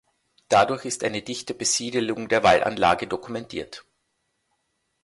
[0.49, 3.85] Dadurch ist eine dichte Besiedlung der Wallanlage dokumentiert.